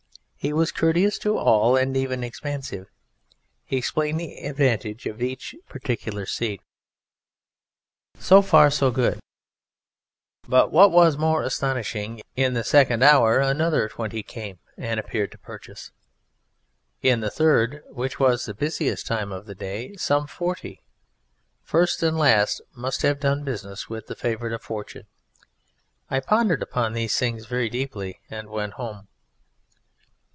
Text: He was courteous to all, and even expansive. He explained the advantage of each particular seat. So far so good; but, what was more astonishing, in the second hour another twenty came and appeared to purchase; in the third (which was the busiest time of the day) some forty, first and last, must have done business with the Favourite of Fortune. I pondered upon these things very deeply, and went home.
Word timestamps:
He 0.43 0.53
was 0.53 0.71
courteous 0.71 1.19
to 1.19 1.37
all, 1.37 1.77
and 1.77 1.95
even 1.95 2.23
expansive. 2.23 2.87
He 3.63 3.77
explained 3.77 4.19
the 4.19 4.37
advantage 4.39 5.05
of 5.05 5.21
each 5.21 5.53
particular 5.69 6.25
seat. 6.25 6.63
So 8.17 8.41
far 8.41 8.71
so 8.71 8.89
good; 8.89 9.19
but, 10.47 10.71
what 10.71 10.89
was 10.91 11.15
more 11.15 11.43
astonishing, 11.43 12.23
in 12.35 12.55
the 12.55 12.63
second 12.63 13.03
hour 13.03 13.37
another 13.37 13.87
twenty 13.87 14.23
came 14.23 14.57
and 14.77 14.99
appeared 14.99 15.31
to 15.33 15.37
purchase; 15.37 15.91
in 17.03 17.19
the 17.19 17.29
third 17.29 17.83
(which 17.89 18.19
was 18.19 18.45
the 18.45 18.55
busiest 18.55 19.05
time 19.05 19.31
of 19.31 19.45
the 19.45 19.53
day) 19.53 19.95
some 19.95 20.25
forty, 20.25 20.81
first 21.61 22.01
and 22.01 22.17
last, 22.17 22.61
must 22.73 23.03
have 23.03 23.19
done 23.19 23.43
business 23.43 23.89
with 23.89 24.07
the 24.07 24.15
Favourite 24.15 24.55
of 24.55 24.63
Fortune. 24.63 25.05
I 26.09 26.19
pondered 26.19 26.63
upon 26.63 26.93
these 26.93 27.15
things 27.15 27.45
very 27.45 27.69
deeply, 27.69 28.21
and 28.27 28.49
went 28.49 28.73
home. 28.73 29.07